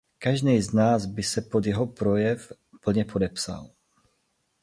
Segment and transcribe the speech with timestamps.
[0.19, 2.51] Každý z nás by se pod jeho projev
[2.83, 3.69] plně podepsal.